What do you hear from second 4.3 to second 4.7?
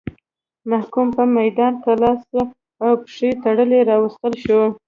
شو.